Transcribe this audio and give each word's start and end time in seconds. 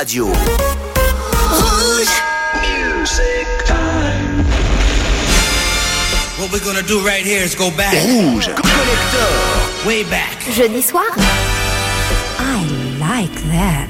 radio. 0.00 0.24
What 6.38 6.50
we're 6.52 6.64
gonna 6.64 6.86
do 6.86 7.04
right 7.04 7.22
here 7.22 7.42
is 7.42 7.54
go 7.54 7.70
back. 7.76 7.92
Rouge 7.92 8.46
Collector. 8.46 9.86
Way 9.86 10.04
back. 10.04 10.38
Jeudi 10.54 10.80
soir 10.80 11.04
I 12.38 12.64
like 12.98 13.34
that. 13.52 13.88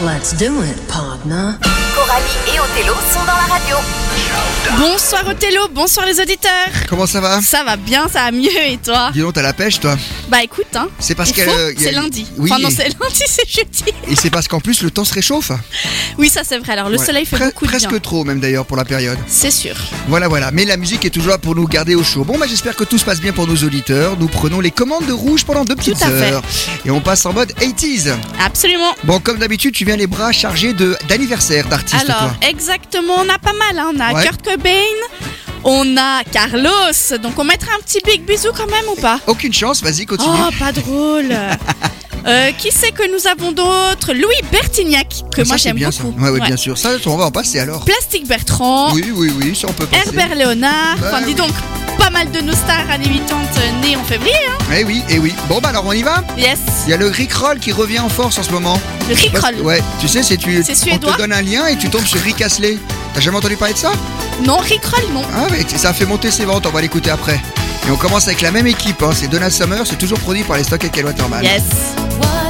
Let's 0.00 0.32
do 0.32 0.62
it, 0.62 0.88
partner. 0.88 1.58
Coralie 2.08 2.24
et 2.54 2.58
Othello 2.58 2.94
sont 3.12 3.20
dans 3.20 3.26
la 3.26 3.52
radio. 3.54 3.76
Bonsoir 4.78 5.26
Othello, 5.28 5.68
bonsoir 5.74 6.06
les 6.06 6.20
auditeurs. 6.20 6.50
Comment 6.88 7.06
ça 7.06 7.20
va? 7.20 7.40
Ça 7.42 7.64
va 7.64 7.76
bien, 7.76 8.06
ça 8.08 8.20
va 8.24 8.30
mieux 8.30 8.48
et 8.66 8.76
toi? 8.78 9.10
Dis 9.12 9.20
donc, 9.20 9.34
t'as 9.34 9.42
la 9.42 9.52
pêche, 9.52 9.80
toi? 9.80 9.96
Bah 10.28 10.42
écoute, 10.42 10.66
hein. 10.74 10.88
C'est 10.98 11.14
parce 11.14 11.32
euh, 11.38 11.72
a- 11.72 11.80
c'est 11.80 11.92
lundi. 11.92 12.26
Oui. 12.36 12.50
Enfin 12.52 12.62
non, 12.62 12.68
c'est 12.70 12.84
lundi, 13.00 13.22
c'est 13.26 13.48
jeudi. 13.48 13.84
Et 14.08 14.14
c'est 14.16 14.30
parce 14.30 14.46
qu'en 14.48 14.60
plus, 14.60 14.82
le 14.82 14.90
temps 14.90 15.04
se 15.04 15.14
réchauffe? 15.14 15.52
Oui, 16.18 16.28
ça 16.28 16.42
c'est 16.44 16.58
vrai. 16.58 16.72
Alors 16.74 16.88
le 16.90 16.98
Ouais. 16.98 17.04
soleil 17.06 17.24
fait 17.26 17.36
Pre- 17.36 17.46
beaucoup 17.46 17.64
de 17.66 17.70
Presque 17.70 17.88
bien. 17.90 17.98
trop, 17.98 18.24
même 18.24 18.40
d'ailleurs, 18.40 18.66
pour 18.66 18.76
la 18.76 18.84
période. 18.84 19.18
C'est 19.26 19.50
sûr. 19.50 19.74
Voilà, 20.08 20.28
voilà. 20.28 20.50
Mais 20.50 20.64
la 20.64 20.76
musique 20.76 21.04
est 21.04 21.10
toujours 21.10 21.30
là 21.30 21.38
pour 21.38 21.54
nous 21.54 21.66
garder 21.66 21.94
au 21.94 22.04
chaud. 22.04 22.24
Bon, 22.24 22.38
bah, 22.38 22.46
j'espère 22.48 22.76
que 22.76 22.84
tout 22.84 22.98
se 22.98 23.04
passe 23.04 23.20
bien 23.20 23.32
pour 23.32 23.46
nos 23.46 23.56
auditeurs. 23.56 24.16
Nous 24.18 24.28
prenons 24.28 24.60
les 24.60 24.70
commandes 24.70 25.06
de 25.06 25.12
rouge 25.12 25.44
pendant 25.44 25.64
deux 25.64 25.76
petites 25.76 26.02
à 26.02 26.10
fait. 26.10 26.32
heures. 26.32 26.42
Et 26.84 26.90
on 26.90 27.00
passe 27.00 27.24
en 27.26 27.32
mode 27.32 27.52
80s. 27.58 28.12
Absolument. 28.44 28.94
Bon, 29.04 29.18
comme 29.18 29.38
d'habitude, 29.38 29.74
tu 29.74 29.84
viens 29.84 29.96
les 29.96 30.06
bras 30.06 30.30
chargés 30.32 30.72
de 30.72 30.96
d'anniversaire 31.08 31.66
d'artistes, 31.68 31.97
Alors 32.00 32.30
toi. 32.38 32.48
exactement, 32.48 33.14
on 33.18 33.28
a 33.28 33.38
pas 33.38 33.52
mal. 33.52 33.78
hein. 33.78 33.90
On 33.94 34.00
a 34.00 34.14
Ouais. 34.14 34.22
Kurt 34.24 34.42
Cobain, 34.42 34.70
on 35.64 35.96
a 35.96 36.22
Carlos. 36.24 37.18
Donc 37.22 37.38
on 37.38 37.44
mettra 37.44 37.72
un 37.74 37.80
petit 37.80 38.00
big 38.04 38.24
bisou 38.24 38.50
quand 38.56 38.70
même 38.70 38.84
ou 38.90 39.00
pas? 39.00 39.20
Aucune 39.26 39.52
chance, 39.52 39.82
vas-y, 39.82 40.06
continue. 40.06 40.30
Oh, 40.32 40.50
pas 40.58 40.72
drôle. 40.72 41.34
Euh, 42.26 42.52
qui 42.52 42.70
c'est 42.72 42.92
que 42.92 43.10
nous 43.12 43.26
avons 43.26 43.52
d'autres 43.52 44.12
Louis 44.12 44.34
Bertignac, 44.52 45.08
que 45.34 45.42
Ah, 45.42 45.44
Ça, 45.44 45.48
moi 45.48 45.56
j'aime 45.56 45.76
bien, 45.76 45.90
beaucoup. 45.90 46.14
Ça. 46.24 46.32
Ouais, 46.32 46.40
bien 46.40 46.56
sûr. 46.56 46.76
Ça, 46.78 46.90
on 47.06 47.16
va 47.16 47.24
en 47.26 47.30
passer 47.30 47.58
alors. 47.60 47.84
Plastique 47.84 48.26
Bertrand, 48.26 48.92
Oui, 48.92 49.04
oui, 49.14 49.32
oui, 49.38 49.56
ça 49.56 49.68
on 49.68 49.72
peut 49.72 49.86
passer. 49.86 50.08
Herbert 50.08 50.34
Léonard. 50.34 50.96
Bah 51.00 51.06
enfin, 51.12 51.20
dis 51.20 51.28
oui. 51.28 51.34
donc, 51.34 51.50
pas 51.98 52.10
mal 52.10 52.30
de 52.30 52.40
nos 52.40 52.52
stars 52.52 52.90
années 52.90 53.08
80 53.28 53.80
nées 53.82 53.96
en 53.96 54.04
février. 54.04 54.32
Hein 54.50 54.64
Eh 54.78 54.84
oui, 54.84 55.02
eh 55.08 55.18
oui. 55.18 55.32
Bon, 55.48 55.60
bah 55.60 55.70
alors 55.70 55.84
on 55.86 55.92
y 55.92 56.02
va? 56.02 56.22
Yes. 56.36 56.58
Il 56.86 56.90
y 56.90 56.92
a 56.92 56.96
le 56.96 57.08
Rickroll 57.08 57.58
qui 57.58 57.72
revient 57.72 58.00
en 58.00 58.08
force 58.08 58.38
en 58.38 58.42
ce 58.42 58.50
moment. 58.50 58.80
Le 59.08 59.14
Rickroll. 59.14 59.60
Ouais, 59.62 59.82
tu 60.00 60.08
sais, 60.08 60.22
c'est 60.22 60.36
tu. 60.36 60.62
C'est 60.64 60.72
on 60.72 60.74
suédois 60.76 61.12
te 61.12 61.18
donne 61.18 61.32
un 61.32 61.42
lien 61.42 61.66
et 61.66 61.76
tu 61.76 61.88
tombes 61.88 62.06
sur 62.06 62.20
Rick 62.20 62.42
Astley. 62.42 62.78
T'as 63.14 63.20
jamais 63.20 63.38
entendu 63.38 63.56
parler 63.56 63.74
de 63.74 63.78
ça? 63.78 63.92
Non, 64.44 64.58
Rickroll, 64.58 65.04
non. 65.12 65.22
Ah 65.34 65.46
ouais, 65.50 65.64
ça 65.76 65.90
a 65.90 65.92
fait 65.92 66.06
monter 66.06 66.30
ses 66.30 66.44
ventes, 66.44 66.66
on 66.66 66.70
va 66.70 66.80
l'écouter 66.80 67.10
après. 67.10 67.40
Et 67.86 67.90
on 67.90 67.96
commence 67.96 68.26
avec 68.26 68.42
la 68.42 68.50
même 68.50 68.66
équipe, 68.66 69.02
hein, 69.02 69.10
c'est 69.14 69.28
Donna 69.28 69.50
Summer, 69.50 69.86
c'est 69.86 69.96
toujours 69.96 70.18
produit 70.20 70.42
par 70.44 70.56
les 70.58 70.64
Stock 70.64 70.84
et 70.84 71.02
Waterman. 71.02 71.42
Yes. 71.42 71.62
What 72.18 72.47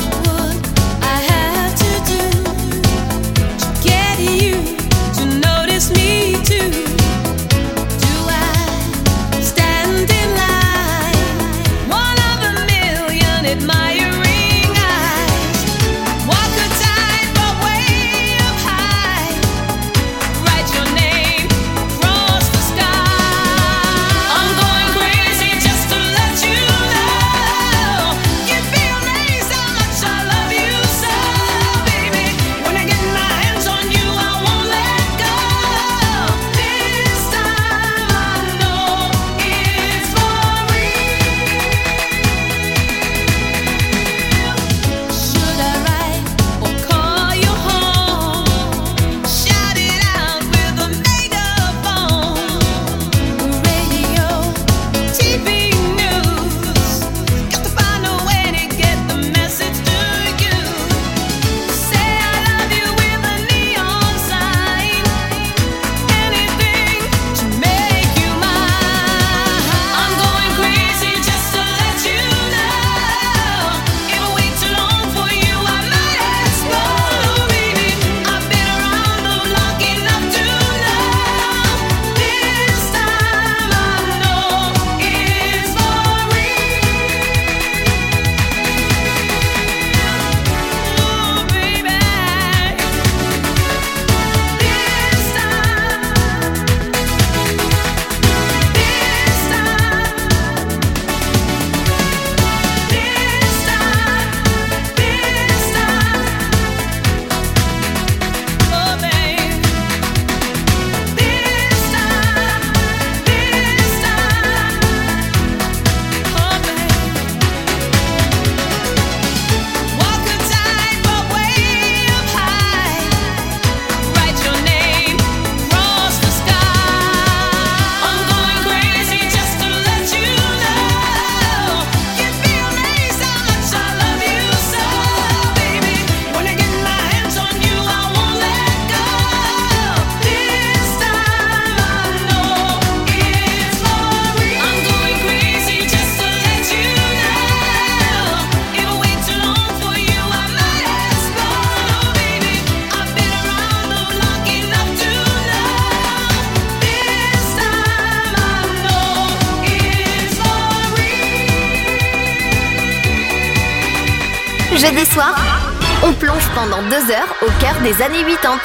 plonge 166.28 166.48
pendant 166.54 166.82
deux 166.82 167.10
heures 167.10 167.34
au 167.42 167.50
cœur 167.58 167.74
des 167.82 168.02
années 168.02 168.24
80. 168.24 168.58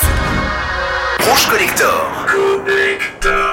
Rouge 1.21 1.47
Collector. 1.47 2.11
We're 3.23 3.52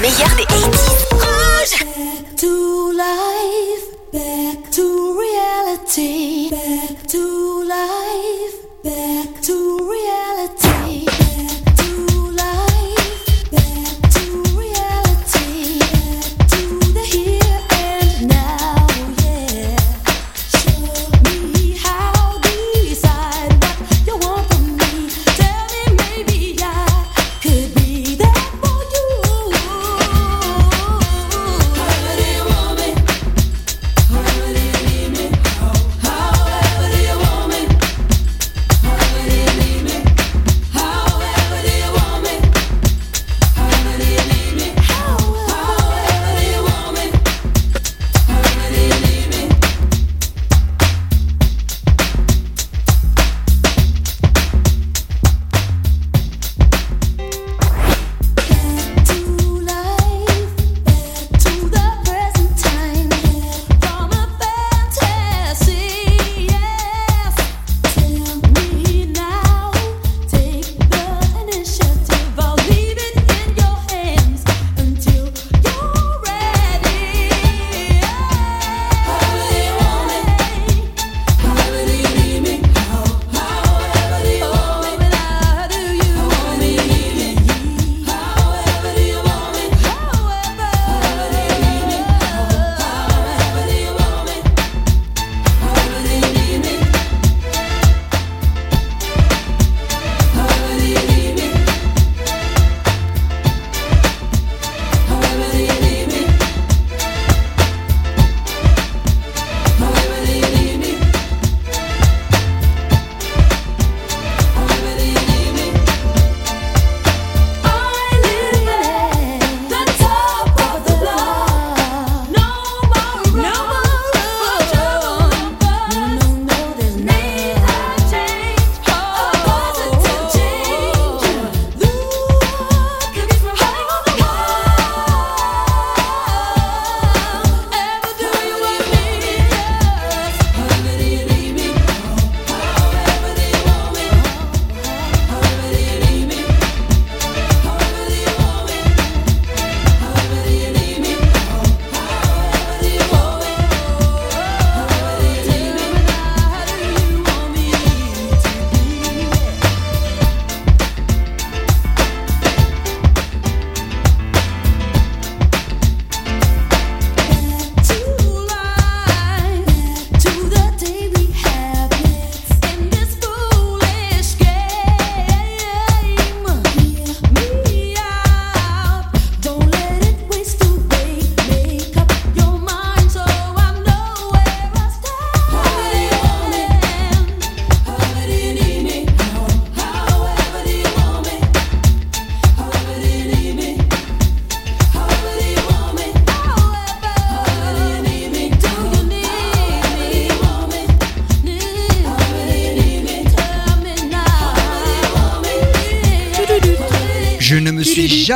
meilleur 0.00 0.34
des 0.36 0.44
80s. 0.44 1.09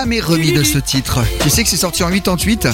jamais 0.04 0.20
remis 0.20 0.52
de 0.52 0.62
ce 0.62 0.76
titre. 0.76 1.20
Tu 1.40 1.48
sais 1.48 1.62
que 1.62 1.68
c'est 1.70 1.78
sorti 1.78 2.02
en 2.02 2.10
88 2.10 2.66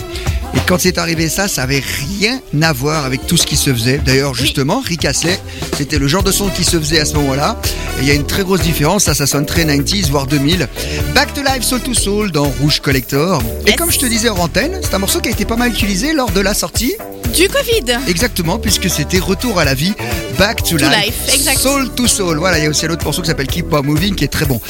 et 0.52 0.58
quand 0.66 0.80
c'est 0.80 0.99
arrivé 0.99 1.28
ça, 1.28 1.46
ça 1.46 1.62
avait 1.62 1.78
rien 1.78 2.40
à 2.60 2.72
voir 2.72 3.04
avec 3.04 3.25
tout 3.28 3.37
ce 3.37 3.46
qui 3.46 3.54
se 3.54 3.72
faisait. 3.72 3.99
D'ailleurs, 3.99 4.34
justement, 4.34 4.82
Rick 4.84 5.04
Astley, 5.04 5.38
c'était 5.76 6.00
le 6.00 6.08
genre 6.08 6.25
de 6.25 6.32
son 6.32 6.49
qui 6.49 6.64
se 6.64 6.76
faisait 6.76 6.99
à 6.99 7.04
ce 7.04 7.14
moment-là. 7.14 7.56
Il 8.00 8.08
y 8.08 8.10
a 8.10 8.14
une 8.14 8.26
très 8.26 8.42
grosse 8.42 8.62
différence, 8.62 9.04
ça, 9.04 9.14
ça 9.14 9.28
sonne 9.28 9.46
très 9.46 9.64
90s, 9.64 10.10
voire 10.10 10.26
2000. 10.26 10.66
Back 11.14 11.32
to 11.32 11.42
Life 11.42 11.62
Soul 11.62 11.80
to 11.82 11.94
Soul 11.94 12.32
dans 12.32 12.49
Rouge 12.60 12.80
Collector. 12.80 13.40
Et 13.64 13.76
comme 13.76 13.92
je 13.92 14.00
te 14.00 14.06
disais 14.06 14.28
en 14.28 14.37
antenne, 14.37 14.80
c'est 14.82 14.94
un 14.94 14.99
morceau 14.99 15.20
qui 15.20 15.28
a 15.28 15.32
été 15.32 15.44
pas 15.44 15.56
mal 15.56 15.70
utilisé 15.70 16.12
lors 16.12 16.32
de 16.32 16.40
la 16.40 16.52
sortie. 16.52 16.94
Du 17.37 17.46
Covid. 17.46 18.00
Exactement, 18.08 18.58
puisque 18.58 18.90
c'était 18.90 19.20
Retour 19.20 19.60
à 19.60 19.64
la 19.64 19.75
vie, 19.75 19.92
Back 20.37 20.64
to, 20.64 20.78
life. 20.78 21.14
Soul 21.56 21.90
to 21.90 22.08
Soul. 22.08 22.38
Voilà, 22.38 22.58
il 22.58 22.64
y 22.64 22.66
a 22.66 22.70
aussi 22.70 22.87
un 22.87 22.90
autre 22.90 23.04
morceau 23.04 23.22
qui 23.22 23.28
s'appelle 23.28 23.46
Keep 23.46 23.72
On 23.72 23.84
Moving 23.84 24.16
qui 24.16 24.25
est 24.25 24.28
très 24.28 24.46
bon. 24.46 24.60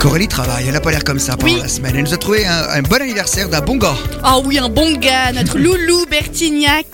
Coralie 0.00 0.28
travaille, 0.28 0.64
elle 0.66 0.72
n'a 0.74 0.80
pas 0.80 0.90
l'air 0.90 1.02
comme 1.04 1.18
ça 1.18 1.36
pendant 1.36 1.52
Oui. 1.54 1.58
la 1.60 1.68
semaine. 1.68 1.94
Elle 1.96 2.04
nous 2.04 2.14
a 2.14 2.16
trouvé 2.16 2.46
un, 2.46 2.68
un 2.70 2.82
bon 2.82 3.00
anniversaire 3.00 3.48
d'un 3.48 3.60
bon 3.60 3.76
gars. 3.76 3.96
Ah 4.22 4.38
oui, 4.44 4.58
un 4.58 4.68
bon 4.68 4.92
gars, 4.98 5.32
notre 5.32 5.58
loulou 5.58 6.04
Bertignac. 6.08 6.86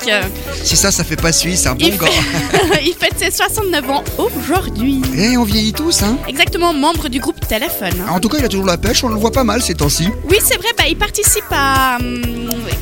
Si 0.62 0.76
ça, 0.76 0.90
ça 0.90 1.04
fait 1.04 1.16
pas 1.16 1.32
suisse, 1.32 1.66
un 1.66 1.74
bon 1.74 1.84
Il, 1.86 1.98
gars. 1.98 2.06
fait- 2.06 2.82
il 2.86 2.94
fête 2.94 3.14
ses 3.18 3.30
69 3.30 3.90
ans 3.90 4.04
aujourd'hui. 4.16 5.02
Eh, 5.16 5.36
on 5.36 5.44
vieillit 5.44 5.72
tous, 5.72 6.02
hein 6.02 6.16
Exactement, 6.28 6.72
membre 6.72 7.08
du 7.08 7.18
groupe 7.20 7.38
Téléphone. 7.46 7.92
En 8.08 8.18
tout 8.20 8.28
cas, 8.28 8.38
il 8.38 8.44
a 8.44 8.48
toujours 8.48 8.66
la 8.66 8.78
pêche, 8.78 9.02
on 9.04 9.08
le 9.08 9.16
voit 9.16 9.32
pas 9.32 9.44
mal 9.44 9.60
ces 9.62 9.74
temps-ci. 9.74 10.08
Oui, 10.30 10.38
c'est 10.42 10.56
vrai, 10.56 10.68
bah, 10.78 10.84
il 10.88 10.96
participe 10.96 11.44
à 11.50 11.98
hum, 12.00 12.22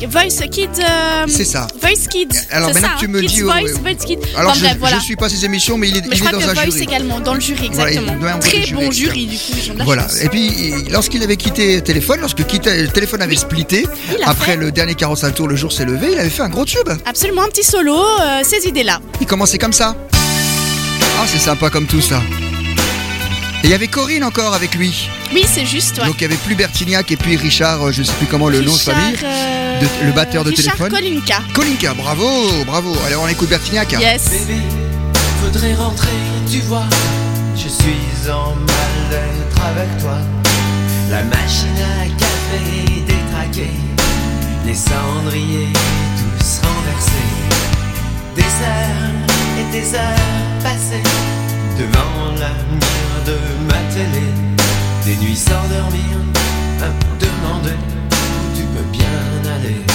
Voice 0.09 0.47
Kids. 0.49 0.67
euh, 0.79 1.25
C'est 1.27 1.43
ça. 1.45 1.67
Voice 1.81 2.07
Kids. 2.09 2.27
Alors, 2.51 2.69
c'est 2.69 2.75
maintenant 2.75 2.89
ça, 2.89 2.95
que 2.95 2.99
tu 3.01 3.07
me 3.07 3.19
Kids 3.21 3.27
dis, 3.27 3.41
Voice, 3.41 3.55
ouais, 3.55 3.63
ouais. 3.73 3.79
Voice 3.95 4.05
Kids. 4.05 4.17
Alors, 4.37 4.51
Enfin, 4.51 4.59
je, 4.59 4.65
bref, 4.65 4.77
voilà. 4.79 4.97
je 4.99 5.03
suis 5.03 5.15
pas 5.15 5.29
ses 5.29 5.43
émissions, 5.45 5.77
mais 5.77 5.89
il 5.89 5.97
est, 5.97 6.01
Mais 6.07 6.15
je 6.15 6.21
il 6.21 6.23
est 6.23 6.27
crois 6.27 6.31
dans 6.31 6.45
que 6.45 6.49
un 6.51 6.53
Voice 6.53 6.65
jury. 6.71 6.83
également, 6.83 7.19
dans 7.19 7.33
le 7.33 7.39
jury, 7.41 7.69
Voilà, 7.73 7.91
exactement. 7.91 8.13
avoir 8.23 8.39
Très 8.39 8.71
bon 8.71 8.91
jury, 8.91 9.25
du 9.27 9.37
coup. 9.37 9.83
Voilà. 9.83 10.07
Et 10.21 10.29
puis, 10.29 10.47
il- 10.47 10.91
lorsqu'il 10.91 11.21
avait 11.23 11.37
quitté 11.37 11.81
Téléphone, 11.81 12.19
lorsque 12.21 12.45
quitté, 12.45 12.87
Téléphone 12.87 13.21
avait 13.21 13.35
splitté, 13.35 13.85
après 14.25 14.51
fait. 14.53 14.57
le 14.57 14.71
dernier 14.71 14.95
45 14.95 15.35
tours, 15.35 15.47
le 15.47 15.55
jour 15.55 15.71
s'est 15.71 15.85
levé, 15.85 16.09
il 16.13 16.19
avait 16.19 16.29
fait 16.29 16.41
un 16.43 16.49
gros 16.49 16.65
tube. 16.65 16.89
Absolument, 17.05 17.43
un 17.43 17.47
petit 17.49 17.63
solo, 17.63 17.95
euh, 17.97 18.41
ces 18.43 18.67
idées-là. 18.67 18.99
Il 19.21 19.27
commençait 19.27 19.57
comme 19.57 19.73
ça. 19.73 19.95
Ah, 20.13 21.25
c'est 21.27 21.39
sympa 21.39 21.69
comme 21.69 21.85
tout 21.85 22.01
ça. 22.01 22.21
Et 23.63 23.67
il 23.67 23.69
y 23.69 23.73
avait 23.73 23.87
Corinne 23.87 24.23
encore 24.23 24.53
avec 24.55 24.73
lui. 24.75 25.07
Oui, 25.33 25.45
c'est 25.51 25.65
juste, 25.65 25.99
ouais. 25.99 26.05
Donc 26.07 26.15
il 26.17 26.21
y 26.23 26.25
avait 26.25 26.35
plus 26.35 26.55
Bertignac 26.55 27.11
et 27.11 27.15
puis 27.15 27.37
Richard, 27.37 27.87
euh, 27.87 27.91
je 27.91 28.01
sais 28.03 28.11
plus 28.13 28.25
comment 28.25 28.49
le 28.49 28.61
nom 28.61 28.73
de 28.73 28.79
famille. 28.79 29.15
euh, 29.23 29.79
de- 29.79 30.05
le 30.07 30.11
batteur 30.13 30.43
de 30.43 30.49
Richard 30.49 30.75
téléphone. 30.75 30.91
Kolinka. 30.91 31.39
Kolinka, 31.53 31.93
bravo, 31.93 32.27
bravo. 32.65 32.95
Allez, 33.05 33.15
on 33.15 33.27
écoute 33.27 33.49
Bertignac. 33.49 33.91
Yes. 33.93 34.23
Bébé, 34.47 34.59
faudrait 35.43 35.75
rentrer, 35.75 36.09
tu 36.51 36.59
vois. 36.61 36.85
Je 37.55 37.67
suis 37.69 38.31
en 38.31 38.55
mal-être 38.55 39.50
avec 39.69 39.97
toi. 39.99 40.17
La 41.09 41.23
machine 41.23 41.81
à 41.99 42.05
café 42.17 43.01
détraquée, 43.05 43.75
les 44.65 44.73
cendriers 44.73 45.73
tous 46.17 46.61
renversés. 46.65 47.31
Des 48.35 48.41
heures 48.41 49.11
et 49.59 49.71
des 49.71 49.95
heures 49.95 50.63
passées 50.63 51.03
devant 51.77 52.39
la 52.39 52.53
mire 52.71 53.19
de 53.25 53.37
ma 53.67 53.79
télé. 53.93 54.25
Des 55.05 55.17
nuits 55.17 55.35
sans 55.35 55.67
dormir, 55.69 56.15
à 56.81 56.87
me 56.87 57.19
demander 57.19 57.75
où 57.75 58.57
tu 58.57 58.63
peux 58.63 58.89
bien 58.91 59.53
aller. 59.55 59.90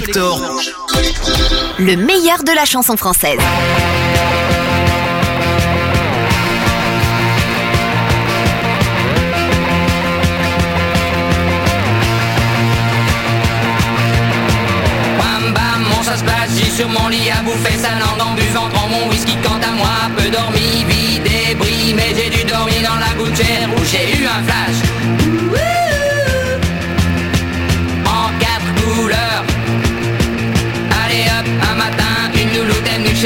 Collector, 0.00 0.38
Le 1.80 1.96
meilleur 1.96 2.44
de 2.44 2.54
la 2.54 2.64
chanson 2.64 2.96
française. 2.96 3.40
Bam 15.18 15.52
bam, 15.52 15.82
mon 15.82 16.04
passe, 16.04 16.50
j'ai 16.56 16.70
sur 16.70 16.88
mon 16.88 17.08
lit 17.08 17.30
à 17.30 17.42
bouffer 17.42 17.76
sa 17.76 17.90
langue 17.98 18.20
en 18.20 18.34
buvant 18.34 18.68
prends 18.72 18.88
mon 18.88 19.08
whisky 19.08 19.36
quant 19.42 19.58
à 19.60 19.72
moi, 19.72 19.88
peu 20.16 20.30
dormi, 20.30 20.84
vide 20.86 21.26
et 21.26 21.54
bris, 21.56 21.92
mais 21.96 22.14
j'ai 22.14 22.30
dû 22.30 22.44
dormir 22.44 22.76
dans 22.84 23.00
la 23.00 23.14
gouttière 23.20 23.68
où 23.76 23.84
j'ai 23.84 24.16
eu 24.16 24.26
un 24.26 24.44
flash. 24.44 25.87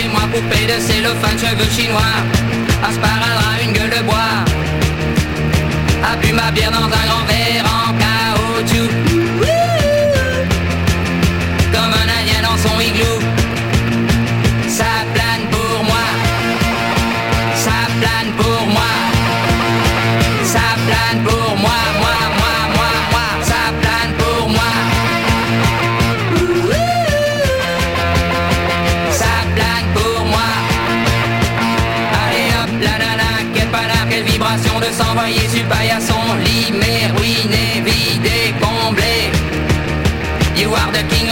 Poupée 0.01 0.67
de 0.67 0.81
cellophane, 0.81 1.39
cheveux 1.39 1.71
chinois. 1.71 2.01
Un 2.83 2.93
sparadrap, 2.93 3.63
une 3.63 3.73
gueule 3.73 3.91
de 3.91 4.03
bois. 4.05 4.45
A 6.03 6.33
ma 6.33 6.51
bière 6.51 6.71
dans 6.71 6.87
un 6.87 6.89
grand 6.89 7.25
verre 7.27 7.62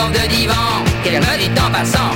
the 0.09 0.29
divan. 0.29 0.85
Qu'elle 1.03 1.21
me 1.21 1.37
dit 1.39 1.51
en 1.61 1.71
passant. 1.71 2.13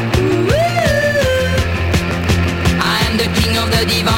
I 2.80 3.06
am 3.08 3.16
the 3.16 3.28
king 3.40 3.56
of 3.58 3.70
the 3.70 3.84
divan. 3.86 4.13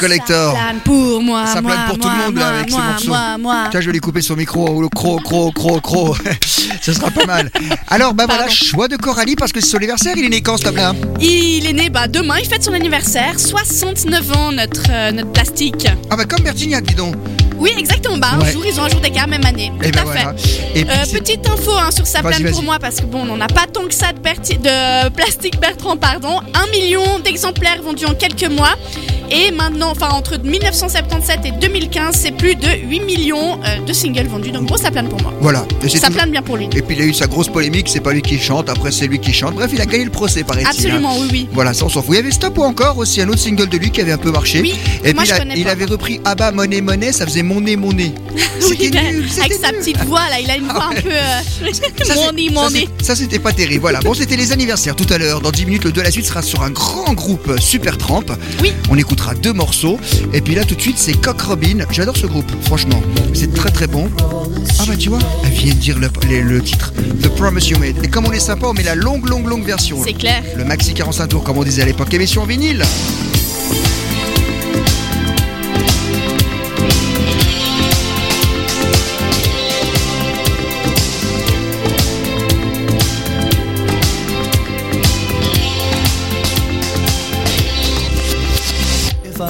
Collector. 0.00 0.54
Ça 0.56 0.62
plane 0.62 0.80
pour 0.80 1.22
moi. 1.22 1.46
Ça 1.46 1.60
moi, 1.60 1.72
plane 1.72 1.86
pour 1.86 1.98
tout 1.98 2.08
moi, 2.08 2.16
le 2.16 2.24
monde 2.24 2.34
moi, 2.34 2.42
là 2.42 2.58
avec. 2.58 2.70
Moi, 3.06 3.38
moi. 3.38 3.68
Tiens, 3.70 3.80
je 3.80 3.86
vais 3.86 3.92
les 3.92 4.00
couper 4.00 4.22
son 4.22 4.34
micro, 4.34 4.66
oh, 4.66 4.80
le 4.80 4.88
cro, 4.88 5.18
cro, 5.18 5.52
cro, 5.52 5.78
cro. 5.80 6.16
Ce 6.80 6.92
sera 6.94 7.10
pas 7.10 7.26
mal. 7.26 7.50
Alors, 7.88 8.14
bah 8.14 8.24
voilà, 8.26 8.48
choix 8.48 8.88
de 8.88 8.96
Coralie 8.96 9.36
parce 9.36 9.52
que 9.52 9.60
c'est 9.60 9.68
son 9.68 9.76
anniversaire. 9.76 10.14
Il 10.16 10.24
est 10.24 10.30
né 10.30 10.40
quand, 10.40 10.56
s'il 10.56 10.66
te 10.66 10.72
plaît 10.72 10.82
hein 10.82 10.96
Il 11.20 11.66
est 11.66 11.74
né 11.74 11.90
bah, 11.90 12.08
demain, 12.08 12.38
il 12.38 12.48
fête 12.48 12.64
son 12.64 12.72
anniversaire, 12.72 13.38
69 13.38 14.32
ans 14.36 14.52
notre, 14.52 14.84
euh, 14.90 15.12
notre 15.12 15.32
plastique. 15.32 15.86
Ah 16.10 16.16
bah 16.16 16.24
comme 16.24 16.42
Bertignac, 16.42 16.84
dis 16.84 16.94
donc. 16.94 17.14
Oui, 17.60 17.70
exactement, 17.78 18.16
bah, 18.18 18.28
Ouais. 18.40 18.48
un 18.48 18.52
jour 18.52 18.62
ils 18.66 18.80
ont 18.80 18.84
un 18.84 18.88
jour 18.88 19.00
d'écart, 19.00 19.28
même 19.28 19.44
année. 19.44 19.70
Et 19.82 19.90
Tout 19.90 19.98
ben 20.04 20.08
à 20.10 20.12
fait. 20.12 20.50
Et 20.74 20.84
puis, 20.84 20.92
Euh, 20.94 21.04
c'est- 21.04 21.18
petite 21.18 21.46
info 21.48 21.72
hein, 21.78 21.90
sur 21.90 22.06
sa 22.06 22.20
plane 22.22 22.50
pour 22.50 22.62
moi 22.62 22.78
parce 22.80 22.96
que 22.96 23.06
bon 23.06 23.20
on 23.22 23.24
n'en 23.26 23.40
a 23.40 23.46
pas 23.48 23.66
tant 23.72 23.84
que 23.86 23.94
ça 23.94 24.06
de, 24.12 25.08
plastique 25.10 25.60
Bertrand 25.60 25.96
pardon 25.96 26.40
un 26.54 26.66
million 26.70 27.18
d'exemplaires 27.24 27.80
vendus 27.82 28.06
en 28.06 28.14
quelques 28.14 28.50
mois 28.50 28.74
et 29.30 29.50
maintenant 29.52 29.90
enfin 29.90 30.08
entre 30.10 30.38
1977 30.38 31.40
et 31.44 31.50
2015 31.52 32.14
c'est 32.16 32.32
plus 32.32 32.54
de 32.56 32.66
8 32.88 33.00
millions 33.00 33.58
euh, 33.64 33.78
de 33.86 33.92
singles 33.92 34.26
vendus 34.26 34.50
donc 34.50 34.66
bon 34.66 34.76
ça 34.76 34.90
plane 34.90 35.08
pour 35.08 35.20
moi 35.22 35.32
Voilà. 35.40 35.64
Et 35.82 35.88
ça 35.88 36.06
toujours- 36.08 36.16
plane 36.18 36.30
bien 36.30 36.42
pour 36.42 36.56
lui 36.56 36.68
Et 36.74 36.82
puis 36.82 36.96
il 36.96 37.02
a 37.02 37.04
eu 37.04 37.14
sa 37.14 37.26
grosse 37.26 37.48
polémique, 37.48 37.88
c'est 37.88 38.00
pas 38.00 38.12
lui 38.12 38.22
qui 38.22 38.38
chante, 38.38 38.68
après 38.68 38.90
c'est 38.92 39.06
lui 39.06 39.18
qui 39.20 39.32
chante. 39.32 39.54
Bref, 39.54 39.70
il 39.72 39.80
a 39.80 39.86
gagné 39.86 40.04
le 40.04 40.10
procès, 40.10 40.42
paraît-il. 40.44 40.66
hein. 40.66 40.70
absolument 40.72 41.16
oui 41.18 41.28
oui 41.32 41.48
Voilà, 41.52 41.74
ça 41.74 41.84
on 41.84 41.88
s'en 41.88 42.02
fout. 42.02 42.14
Il 42.14 42.16
y 42.16 42.18
avait 42.20 42.30
Stop 42.30 42.58
ou 42.58 42.62
encore 42.62 42.96
aussi 42.98 43.20
un 43.20 43.28
autre 43.28 43.38
single 43.40 43.68
de 43.68 43.76
lui 43.76 43.90
qui 43.90 44.00
avait 44.00 44.12
un 44.12 44.18
peu 44.18 44.30
marché. 44.30 44.60
Oui, 44.60 44.74
Et 45.04 45.12
moi, 45.14 45.22
puis 45.24 45.32
je 45.36 45.42
il, 45.42 45.50
a- 45.50 45.56
il 45.56 45.68
avait 45.68 45.84
repris 45.84 46.20
Abba 46.24 46.52
Money 46.52 46.80
Money, 46.80 47.12
ça 47.12 47.26
faisait 47.26 47.42
mon 47.50 47.60
nez, 47.60 47.76
mon 47.76 47.92
nez. 47.92 48.12
Oui, 48.68 48.90
ben, 48.92 49.16
nul, 49.16 49.28
avec 49.40 49.52
sa 49.54 49.72
petite 49.72 50.02
voix 50.04 50.28
là 50.28 50.38
il 50.40 50.48
a 50.50 50.56
une 50.56 50.64
voix 50.68 50.90
un 50.90 51.00
peu 51.00 51.10
euh, 51.10 51.72
Ça, 52.04 52.14
mon 52.14 52.30
nez 52.32 52.48
mon 52.50 52.70
nez 52.70 52.88
Ça, 53.02 53.16
c'était 53.16 53.38
pas 53.40 53.52
terrible. 53.52 53.80
Voilà. 53.80 53.98
Bon, 54.00 54.14
c'était 54.14 54.36
les 54.36 54.52
anniversaires 54.52 54.94
tout 54.94 55.06
à 55.12 55.18
l'heure. 55.18 55.40
Dans 55.40 55.50
10 55.50 55.66
minutes, 55.66 55.84
le 55.84 55.92
de 55.92 56.00
la 56.00 56.10
suite 56.10 56.26
sera 56.26 56.42
sur 56.42 56.62
un 56.62 56.70
grand 56.70 57.12
groupe 57.14 57.48
euh, 57.48 57.58
Super 57.58 57.98
Tramp. 57.98 58.24
Oui. 58.62 58.72
On 58.90 58.96
écoutera 58.98 59.34
deux 59.34 59.52
morceaux. 59.52 59.98
Et 60.32 60.40
puis 60.40 60.54
là, 60.54 60.64
tout 60.64 60.74
de 60.76 60.80
suite, 60.80 60.98
c'est 60.98 61.14
Cock 61.20 61.40
Robin. 61.40 61.78
J'adore 61.90 62.16
ce 62.16 62.26
groupe, 62.26 62.50
franchement. 62.62 63.02
C'est 63.34 63.52
très 63.52 63.70
très 63.70 63.86
bon. 63.88 64.08
Ah 64.78 64.84
bah 64.86 64.96
tu 64.96 65.08
vois, 65.08 65.18
elle 65.44 65.50
vient 65.52 65.74
de 65.74 65.78
dire 65.78 65.98
le, 65.98 66.08
le- 66.28 66.42
le 66.42 66.62
titre. 66.62 66.92
The 67.22 67.28
Promise 67.28 67.68
You 67.68 67.78
Made. 67.78 68.04
Et 68.04 68.08
comme 68.08 68.26
on 68.26 68.32
est 68.32 68.38
sympa, 68.40 68.66
on 68.68 68.72
met 68.74 68.82
la 68.84 68.94
longue, 68.94 69.28
longue, 69.28 69.46
longue 69.48 69.64
version. 69.64 69.98
c'est 70.04 70.12
clair 70.12 70.42
Le 70.56 70.64
maxi 70.64 70.94
45 70.94 71.26
tours, 71.26 71.42
comme 71.44 71.58
on 71.58 71.64
disait 71.64 71.82
à 71.82 71.86
l'époque. 71.86 72.12
Émission 72.14 72.42
en 72.42 72.46
vinyle. 72.46 72.82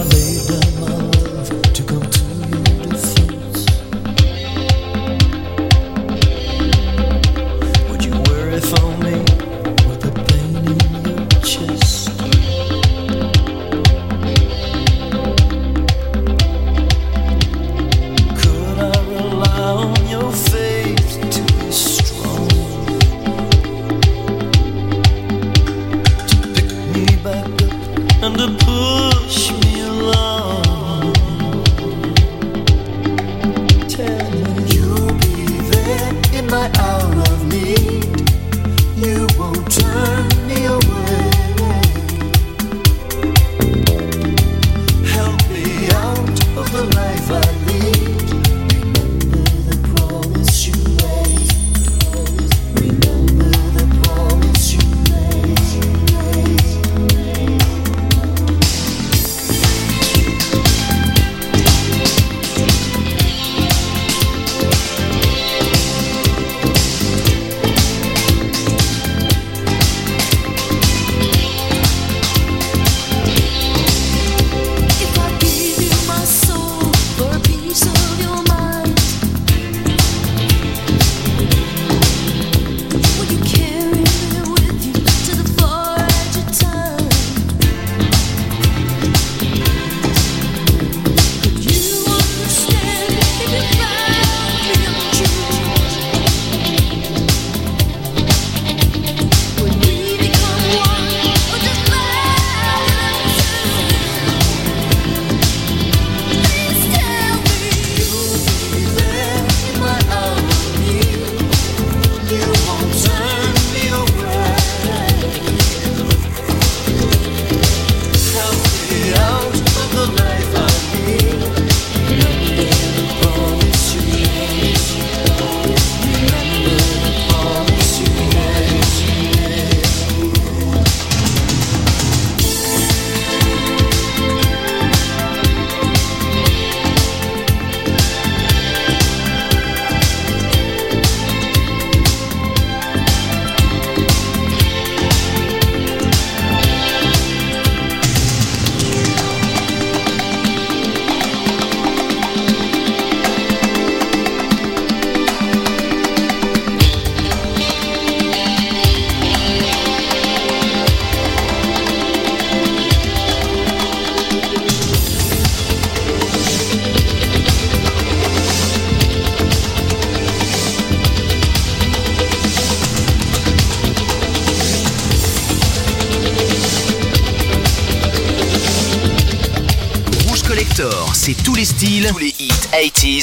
later, 0.04 0.60
my 0.80 0.99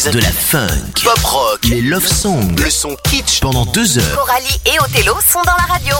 de 0.05 0.19
la 0.19 0.31
funk, 0.31 1.01
pop 1.03 1.19
rock, 1.23 1.59
les 1.63 1.81
love 1.81 2.05
songs, 2.05 2.55
le 2.63 2.69
son 2.69 2.95
kitsch. 3.09 3.39
Pendant 3.39 3.65
deux 3.65 3.97
heures. 3.97 4.15
Coralie 4.15 4.59
et 4.67 4.79
Othello 4.79 5.15
sont 5.27 5.41
dans 5.41 5.55
la 5.57 5.73
radio. 5.73 5.95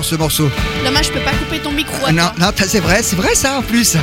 J'adore 0.00 0.04
ce 0.04 0.14
morceau. 0.16 0.50
Dommage, 0.82 1.06
je 1.08 1.12
peux 1.12 1.20
pas 1.20 1.32
couper 1.32 1.58
ton 1.58 1.72
micro. 1.72 2.10
Non, 2.10 2.30
non, 2.38 2.46
c'est 2.66 2.80
vrai, 2.80 3.02
c'est 3.02 3.16
vrai 3.16 3.34
ça 3.34 3.58
en 3.58 3.62
plus. 3.62 3.96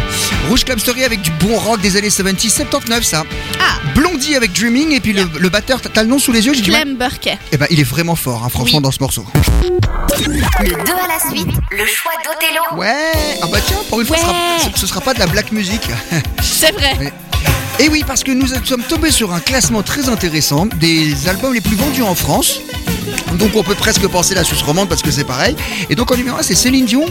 Rouge 0.47 0.63
Club 0.63 0.77
Story 0.79 1.03
avec 1.03 1.21
du 1.21 1.31
bon 1.31 1.57
rock 1.57 1.81
des 1.81 1.97
années 1.97 2.11
70, 2.11 2.51
79 2.53 3.03
ça. 3.03 3.23
Ah, 3.59 3.79
Blondie 3.95 4.35
avec 4.35 4.53
Dreaming 4.53 4.91
et 4.93 4.99
puis 4.99 5.13
le, 5.13 5.27
le 5.39 5.49
batteur, 5.49 5.81
t'as 5.81 6.03
le 6.03 6.07
nom 6.09 6.19
sous 6.19 6.31
les 6.31 6.45
yeux, 6.45 6.53
j'ai 6.53 6.61
du 6.61 6.69
mal. 6.71 6.83
Clem 6.83 6.97
Burke. 6.97 7.29
Eh 7.51 7.57
ben 7.57 7.65
il 7.71 7.79
est 7.79 7.83
vraiment 7.83 8.15
fort, 8.15 8.43
hein, 8.45 8.49
franchement 8.49 8.77
Oui. 8.77 8.83
dans 8.83 8.91
ce 8.91 8.99
morceau. 9.01 9.25
Le 10.19 10.25
2 10.27 10.91
à 10.93 11.07
la 11.07 11.31
suite, 11.31 11.47
le 11.71 11.85
choix 11.85 12.11
d'Othello. 12.23 12.79
Ouais, 12.79 13.37
ah 13.41 13.47
bah 13.51 13.57
tiens, 13.65 13.77
pour 13.89 13.99
une 13.99 14.05
fois, 14.05 14.17
ce, 14.17 14.21
sera, 14.23 14.33
ce- 14.73 14.79
ce 14.79 14.87
sera 14.87 15.01
pas 15.01 15.13
de 15.15 15.19
la 15.19 15.25
black 15.27 15.51
music. 15.51 15.81
C'est 16.41 16.71
vrai. 16.73 16.95
Et 17.79 17.89
oui, 17.89 18.03
parce 18.07 18.23
que 18.23 18.31
nous 18.31 18.47
sommes 18.47 18.81
tombés 18.81 19.11
sur 19.11 19.33
un 19.33 19.39
classement 19.39 19.83
très 19.83 20.09
intéressant 20.09 20.65
des 20.65 21.27
albums 21.27 21.53
les 21.53 21.61
plus 21.61 21.75
vendus 21.75 22.01
en 22.01 22.15
France. 22.15 22.59
Donc 23.35 23.51
on 23.55 23.63
peut 23.63 23.75
presque 23.75 24.07
penser 24.07 24.33
la 24.33 24.43
Suisse 24.43 24.61
romande 24.61 24.89
parce 24.89 25.01
que 25.01 25.11
c'est 25.11 25.23
pareil. 25.23 25.55
Et 25.89 25.95
donc 25.95 26.11
en 26.11 26.15
numéro 26.15 26.37
1 26.37 26.43
c'est 26.43 26.55
Céline 26.55 26.85
Dion 26.85 27.05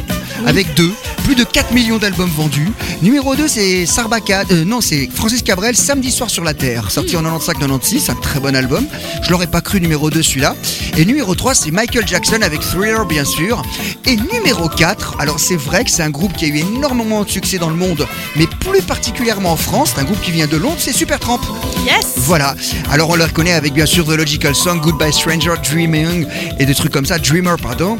avec 0.46 0.74
deux, 0.74 0.92
plus 1.24 1.34
de 1.34 1.44
4 1.44 1.72
millions 1.72 1.98
d'albums 1.98 2.30
vendus. 2.30 2.68
Numéro 3.02 3.36
2 3.36 3.46
c'est 3.46 3.84
euh, 3.84 4.64
non 4.64 4.80
c'est 4.80 5.08
Francis 5.12 5.42
Cabrel, 5.42 5.76
Samedi 5.76 6.10
soir 6.10 6.30
sur 6.30 6.42
la 6.42 6.54
Terre, 6.54 6.90
sorti 6.90 7.16
en 7.16 7.22
95-96, 7.22 8.10
un 8.10 8.14
très 8.14 8.40
bon 8.40 8.56
album. 8.56 8.86
Je 9.22 9.30
l'aurais 9.30 9.46
pas 9.46 9.60
cru 9.60 9.80
numéro 9.80 10.10
2 10.10 10.22
celui-là. 10.22 10.56
Et 10.96 11.04
numéro 11.04 11.34
3 11.34 11.54
c'est 11.54 11.70
Michael 11.70 12.06
Jackson 12.06 12.38
avec 12.42 12.60
Thriller 12.60 13.04
bien 13.06 13.24
sûr. 13.24 13.62
Et 14.04 14.16
numéro 14.16 14.68
4, 14.68 15.16
alors 15.18 15.38
c'est 15.38 15.56
vrai 15.56 15.84
que 15.84 15.90
c'est 15.90 16.02
un 16.02 16.10
groupe 16.10 16.32
qui 16.36 16.46
a 16.46 16.48
eu 16.48 16.58
énormément 16.58 17.22
de 17.24 17.28
succès 17.28 17.58
dans 17.58 17.70
le 17.70 17.76
monde, 17.76 18.06
mais 18.36 18.46
plus 18.46 18.82
particulièrement 18.82 19.52
en 19.52 19.56
France, 19.56 19.92
c'est 19.94 20.00
un 20.00 20.04
groupe 20.04 20.20
qui 20.20 20.30
vient 20.30 20.46
de 20.46 20.55
Londres, 20.56 20.76
c'est 20.78 20.92
Supertramp. 20.92 21.40
Yes. 21.84 22.14
Voilà. 22.16 22.54
Alors 22.90 23.10
on 23.10 23.14
le 23.16 23.24
reconnaît 23.24 23.52
avec 23.52 23.72
bien 23.72 23.86
sûr 23.86 24.04
The 24.04 24.10
Logical 24.10 24.54
Song, 24.54 24.80
Goodbye 24.80 25.12
Stranger, 25.12 25.54
Dreaming 25.62 26.26
et 26.58 26.66
des 26.66 26.74
trucs 26.74 26.92
comme 26.92 27.06
ça, 27.06 27.18
Dreamer 27.18 27.56
pardon. 27.62 27.98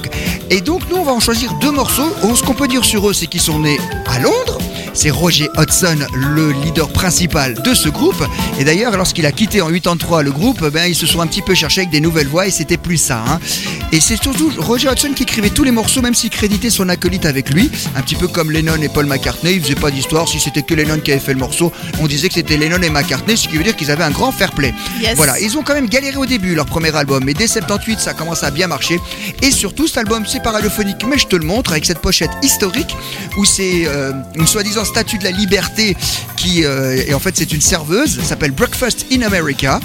Et 0.51 0.61
donc 0.61 0.83
nous 0.91 0.97
on 0.97 1.05
va 1.05 1.13
en 1.13 1.21
choisir 1.21 1.53
deux 1.61 1.71
morceaux. 1.71 2.13
Oh, 2.25 2.35
ce 2.35 2.43
qu'on 2.43 2.55
peut 2.55 2.69
dire 2.69 2.85
sur 2.85 3.09
eux 3.09 3.13
c'est 3.15 3.27
qu'ils 3.27 3.41
sont 3.41 3.61
nés 3.61 3.79
à 4.07 4.19
Londres. 4.19 4.59
C'est 4.95 5.11
Roger 5.11 5.51
Hodgson, 5.59 5.99
le 6.15 6.53
leader 6.53 6.89
principal 6.89 7.53
de 7.63 7.75
ce 7.75 7.91
groupe. 7.91 8.25
Et 8.59 8.65
d'ailleurs, 8.65 8.97
lorsqu'il 8.97 9.27
a 9.27 9.33
quitté 9.33 9.61
en 9.61 9.69
83 9.71 10.23
le 10.23 10.33
groupe, 10.33 10.67
ben, 10.71 10.87
ils 10.87 10.95
se 10.95 11.05
sont 11.07 11.21
un 11.21 11.27
petit 11.27 11.43
peu 11.43 11.55
cherchés 11.55 11.83
avec 11.83 11.91
des 11.91 12.01
nouvelles 12.01 12.29
voix 12.29 12.47
et 12.47 12.51
c'était 12.51 12.79
plus 12.79 12.97
ça. 12.97 13.23
hein. 13.29 13.39
Et 13.93 14.01
c'est 14.01 14.17
surtout 14.17 14.51
Roger 14.57 14.89
Hodgson 14.89 15.11
qui 15.15 15.25
écrivait 15.25 15.51
tous 15.51 15.65
les 15.65 15.71
morceaux, 15.71 16.01
même 16.01 16.15
s'il 16.15 16.31
créditait 16.31 16.71
son 16.71 16.89
acolyte 16.89 17.27
avec 17.27 17.51
lui. 17.51 17.71
Un 17.95 18.01
petit 18.01 18.15
peu 18.15 18.27
comme 18.27 18.51
Lennon 18.51 18.81
et 18.81 18.89
Paul 18.89 19.05
McCartney. 19.05 19.53
Il 19.57 19.63
faisait 19.63 19.75
pas 19.75 19.91
d'histoire. 19.91 20.27
Si 20.29 20.41
c'était 20.41 20.63
que 20.63 20.73
Lennon 20.73 20.99
qui 21.01 21.11
avait 21.13 21.21
fait 21.21 21.35
le 21.35 21.41
morceau, 21.41 21.71
on 22.01 22.07
disait 22.07 22.29
que 22.29 22.35
c'était 22.35 22.46
Lennon 22.55 22.81
et 22.83 22.91
McCartney, 22.91 23.37
ce 23.37 23.49
qui 23.49 23.57
veut 23.57 23.65
dire 23.65 23.77
qu'ils 23.77 23.91
avaient 23.91 24.05
un 24.05 24.11
grand 24.11 24.33
fair 24.33 24.53
play. 24.53 24.73
Yes. 25.01 25.17
Voilà, 25.17 25.39
ils 25.41 25.57
ont 25.59 25.63
quand 25.63 25.75
même 25.75 25.89
galéré 25.89 26.17
au 26.17 26.27
début, 26.27 26.55
leur 26.55 26.67
premier 26.67 26.95
album, 26.95 27.25
mais 27.25 27.35
dès 27.35 27.47
78, 27.47 27.99
ça 28.01 28.15
commence 28.15 28.43
à 28.45 28.51
bien 28.51 28.67
marcher. 28.67 28.99
Et 29.43 29.51
surtout, 29.51 29.87
cet 29.87 29.99
album, 29.99 30.25
c'est 30.27 30.43
pas 30.43 30.53
radiophonique, 30.53 31.05
mais 31.09 31.19
je 31.19 31.27
te 31.27 31.37
le 31.37 31.45
montre 31.45 31.73
avec 31.73 31.85
cette 31.85 31.99
pochette 32.01 32.31
historique 32.43 32.95
où 33.37 33.45
c'est 33.45 33.83
euh, 33.87 34.13
une 34.37 34.47
soi-disant 34.47 34.85
statue 34.85 35.19
de 35.19 35.25
la 35.25 35.31
liberté 35.31 35.97
qui, 36.37 36.65
euh, 36.65 37.03
et 37.07 37.15
en 37.15 37.19
fait, 37.19 37.35
c'est 37.37 37.53
une 37.53 37.61
serveuse, 37.61 38.21
s'appelle 38.23 38.51
Breakfast 38.53 39.07
in 39.13 39.23
America. 39.23 39.81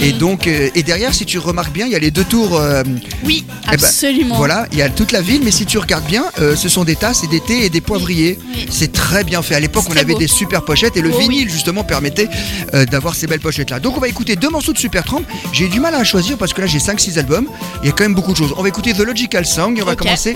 Et 0.00 0.12
donc, 0.12 0.46
euh, 0.46 0.68
et 0.74 0.82
derrière, 0.82 1.14
si 1.14 1.24
tu 1.26 1.38
remarques 1.38 1.72
bien, 1.72 1.86
il 1.86 1.92
y 1.92 1.96
a 1.96 1.98
les 1.98 2.10
deux 2.10 2.24
tours. 2.24 2.56
euh, 2.58 2.82
Oui, 3.24 3.44
eh 3.64 3.66
ben, 3.66 3.74
absolument. 3.74 4.36
voilà, 4.36 4.66
il 4.72 4.78
y 4.78 4.82
a 4.82 4.88
toute 4.88 5.12
la 5.12 5.20
ville, 5.20 5.42
mais 5.44 5.50
si 5.50 5.66
tu 5.66 5.78
regardes 5.78 6.06
bien, 6.06 6.24
euh, 6.40 6.56
ce 6.56 6.68
sont 6.68 6.84
des 6.84 6.96
tasses 6.96 7.24
et 7.24 7.26
des 7.28 7.40
thés 7.40 7.64
et 7.64 7.70
des 7.70 7.80
poivriers. 7.80 8.38
oui. 8.54 8.66
C'est 8.70 8.92
très 8.92 9.24
bien 9.24 9.42
fait. 9.42 9.54
À 9.54 9.60
l'époque, 9.60 9.84
on 9.88 9.96
avait 9.96 10.12
beau. 10.14 10.18
des 10.18 10.26
super 10.28 10.62
pochettes 10.64 10.96
et 10.96 11.02
le 11.02 11.10
Oh 11.12 11.16
oui. 11.18 11.24
vinyle 11.28 11.50
justement 11.50 11.84
permettait 12.00 12.28
euh, 12.74 12.86
d'avoir 12.86 13.14
ces 13.14 13.26
belles 13.26 13.40
pochettes 13.40 13.70
là. 13.70 13.78
Donc 13.78 13.96
on 13.96 14.00
va 14.00 14.08
écouter 14.08 14.34
deux 14.36 14.48
morceaux 14.48 14.72
de 14.72 14.78
Supertramp. 14.78 15.22
J'ai 15.52 15.68
du 15.68 15.80
mal 15.80 15.94
à 15.94 16.02
choisir 16.02 16.38
parce 16.38 16.52
que 16.54 16.60
là 16.62 16.66
j'ai 16.66 16.78
5-6 16.78 17.18
albums. 17.18 17.46
Il 17.82 17.86
y 17.86 17.88
a 17.90 17.92
quand 17.92 18.04
même 18.04 18.14
beaucoup 18.14 18.32
de 18.32 18.36
choses. 18.36 18.54
On 18.56 18.62
va 18.62 18.68
écouter 18.68 18.92
The 18.94 19.00
Logical 19.00 19.44
Song 19.44 19.76
et 19.78 19.82
on 19.82 19.86
va 19.86 19.96
commencer 19.96 20.34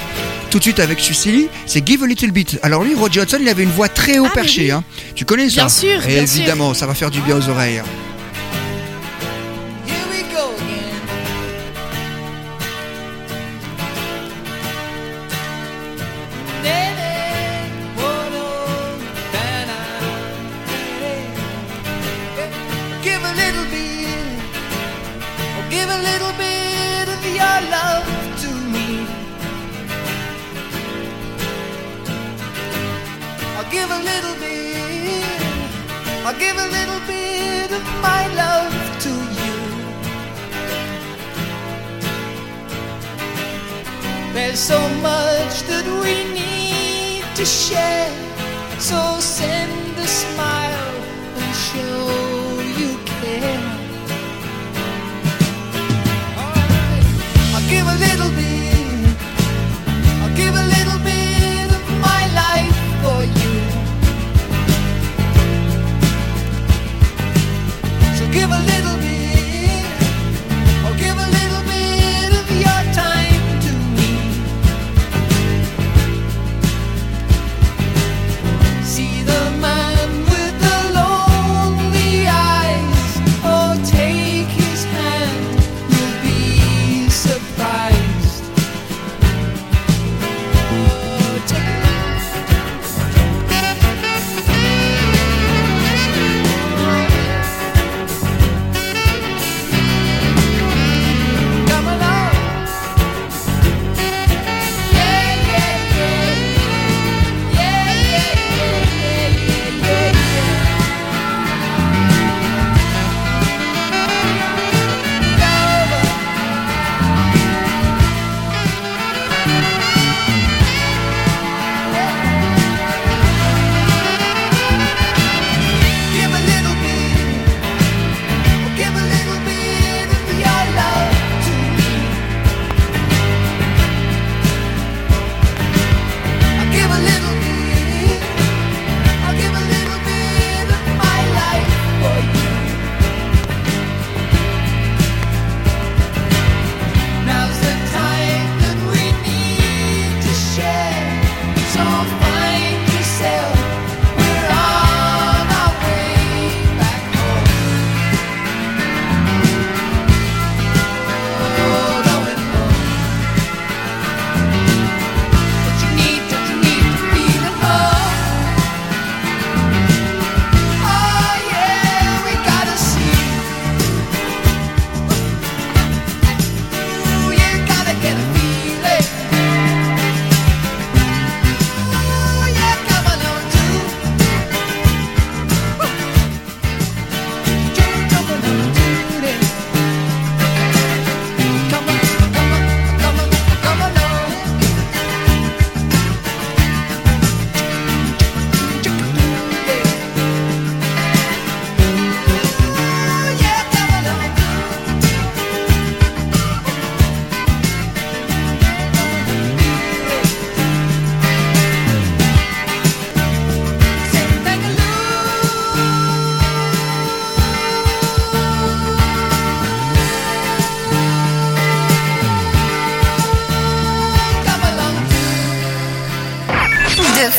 tout 0.50 0.58
de 0.58 0.62
suite 0.62 0.78
avec 0.80 1.00
Sucily. 1.00 1.48
C'est 1.66 1.86
Give 1.86 2.02
a 2.02 2.06
Little 2.06 2.32
Bit. 2.32 2.58
Alors 2.62 2.84
lui, 2.84 2.94
Roger 2.94 3.22
Hudson, 3.22 3.38
il 3.40 3.48
avait 3.48 3.62
une 3.62 3.70
voix 3.70 3.88
très 3.88 4.18
haut 4.18 4.26
Ah, 4.26 4.32
mais 4.36 4.42
perché. 4.42 4.62
oui. 4.64 4.70
hein. 4.72 4.84
Tu 5.14 5.24
connais 5.24 5.48
ça 5.48 5.62
Bien 5.62 5.68
sûr, 5.70 6.04
Et 6.06 6.14
bien 6.14 6.26
sûr. 6.26 6.40
Évidemment, 6.40 6.74
ça 6.74 6.86
va 6.86 6.94
faire 6.94 7.10
du 7.10 7.20
bien 7.22 7.36
aux 7.36 7.48
oreilles. 7.48 7.80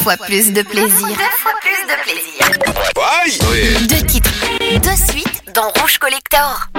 Fois 0.06 0.18
plus 0.18 0.54
de 0.54 0.62
plaisir. 0.62 1.08
Deux 1.08 1.38
fois 1.40 1.54
plus 1.62 1.82
de 1.90 1.96
plaisir. 2.04 2.44
Deux 3.88 4.06
titres, 4.06 4.30
deux 4.84 4.96
suites 5.12 5.42
dans 5.56 5.68
Rouge 5.80 5.98
Collector. 5.98 6.70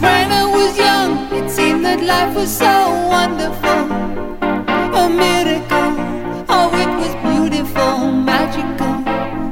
When 0.00 0.32
I 0.32 0.44
was 0.56 0.78
young, 0.78 1.18
it 1.34 1.50
seemed 1.50 1.84
that 1.84 2.00
life 2.00 2.34
was 2.34 2.48
so 2.48 2.88
wonderful. 3.10 3.90
A 4.40 5.08
miracle. 5.10 5.92
Oh, 6.48 6.70
it 6.72 6.88
was 6.98 7.14
beautiful, 7.28 8.10
magical. 8.10 9.04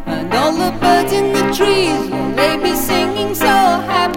And 0.06 0.32
all 0.32 0.52
the 0.52 0.72
birds 0.80 1.12
in 1.12 1.34
the 1.34 1.42
trees, 1.54 2.08
they 2.36 2.56
be 2.56 2.74
singing 2.74 3.34
so 3.34 3.44
happily. 3.44 4.15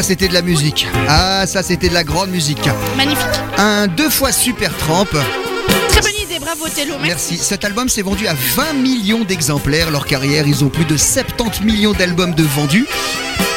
Ça, 0.00 0.06
c'était 0.06 0.28
de 0.28 0.32
la 0.32 0.40
musique. 0.40 0.86
Ah, 1.10 1.46
ça, 1.46 1.62
c'était 1.62 1.90
de 1.90 1.92
la 1.92 2.04
grande 2.04 2.30
musique. 2.30 2.66
Magnifique. 2.96 3.26
Un 3.58 3.86
deux 3.86 4.08
fois 4.08 4.32
super 4.32 4.74
tramp. 4.78 5.04
Très 5.10 6.00
bonne 6.00 6.22
idée, 6.22 6.38
bravo 6.40 6.70
Tello. 6.74 6.94
Merci. 7.02 7.36
Cet 7.36 7.66
album 7.66 7.90
s'est 7.90 8.00
vendu 8.00 8.26
à 8.26 8.32
20 8.32 8.72
millions 8.82 9.24
d'exemplaires. 9.24 9.90
Leur 9.90 10.06
carrière, 10.06 10.46
ils 10.46 10.64
ont 10.64 10.70
plus 10.70 10.86
de 10.86 10.96
70 10.96 11.64
millions 11.64 11.92
d'albums 11.92 12.34
de 12.34 12.44
vendus. 12.44 12.86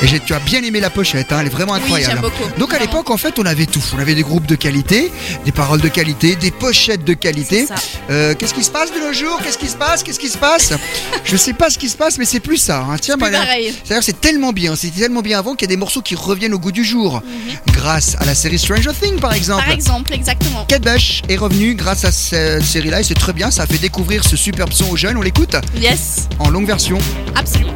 Et 0.04 0.08
j'ai- 0.08 0.20
tu 0.20 0.34
as 0.34 0.39
bien 0.39 0.62
aimé 0.64 0.80
la 0.82 0.89
pochette, 0.89 1.32
hein, 1.32 1.38
elle 1.39 1.47
est 1.47 1.49
vraiment 1.49 1.74
incroyable. 1.74 2.22
j'aime 2.22 2.49
Donc 2.60 2.74
à 2.74 2.80
l'époque, 2.80 3.10
en 3.10 3.18
fait, 3.18 3.39
on 3.39 3.45
avait 3.45 3.66
tout. 3.66 3.82
On 3.95 3.99
avait 3.99 4.16
des 4.16 4.22
groupes 4.24 4.45
de 4.45 4.56
qualité, 4.56 5.12
des 5.45 5.51
paroles 5.54 5.80
de 5.82 5.88
qualité, 5.88 6.36
des 6.36 6.51
pochettes 6.51 7.06
de 7.06 7.14
qualité. 7.14 7.66
C'est. 7.68 7.74
Euh, 8.12 8.36
Qu'est-ce 8.38 8.54
qui 8.54 8.64
se 8.64 8.70
passe 8.72 8.91
de 8.91 8.99
nos 8.99 9.14
jours? 9.14 9.39
Qu'est-ce 9.43 9.58
qui 9.58 9.68
se 9.68 9.76
passe? 9.78 10.04
Qu'est-ce 10.04 10.20
qui 10.20 10.28
se 10.30 10.38
passe? 10.38 10.74
Je 11.24 11.38
sais 11.38 11.54
pas 11.54 11.70
ce 11.70 11.78
qui 11.78 11.88
se 11.89 11.95
passe, 11.95 12.18
mais 12.18 12.26
c'est 12.26 12.39
plus 12.41 12.58
ça. 12.58 12.86
hein. 12.89 12.97
Tiens, 12.99 13.16
voilà. 13.18 13.39
pareil. 13.39 13.74
C'est-à-dire, 13.84 14.04
c'est 14.04 14.20
tellement 14.20 14.51
bien, 14.51 14.76
c'était 14.76 14.99
tellement 15.01 15.22
bien 15.22 15.39
avant 15.39 15.54
qu'il 15.56 15.68
y 15.68 15.72
a 15.72 15.74
des 15.74 15.78
morceaux 15.80 16.01
qui 16.01 16.16
reviennent 16.16 16.54
au 16.54 16.60
goût 16.60 16.72
du 16.74 16.84
jour. 16.84 17.22
Mhm. 17.24 17.74
Grâce 17.74 18.16
à 18.20 18.26
la 18.26 18.36
série 18.36 18.60
Stranger 18.60 18.91
Things, 18.99 19.20
par 19.20 19.34
exemple. 19.34 19.64
Par 19.64 19.74
exemple, 19.74 20.14
exactement. 20.14 20.66
Kate 20.68 20.84
Bush 20.84 21.22
est 21.30 21.38
revenu 21.38 21.76
grâce 21.76 22.04
à 22.04 22.12
cette 22.12 22.64
série-là 22.64 22.99
et 22.99 23.04
c'est 23.04 23.14
très 23.14 23.34
bien, 23.34 23.51
ça 23.51 23.64
a 23.64 23.68
fait 23.68 23.78
découvrir 23.78 24.24
ce 24.26 24.36
superbe 24.36 24.74
son 24.74 24.89
aux 24.89 24.97
jeunes. 24.97 25.16
On 25.18 25.22
l'écoute 25.22 25.56
Yes, 25.80 26.28
en 26.39 26.49
longue 26.49 26.68
version. 26.68 26.97
absolument. 27.36 27.74